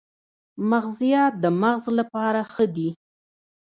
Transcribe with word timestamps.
مغزيات 0.69 1.33
د 1.43 1.45
مغز 1.61 1.85
لپاره 1.99 2.41
ښه 2.53 2.65
دي 2.75 2.89